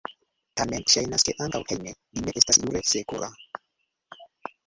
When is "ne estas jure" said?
2.27-2.81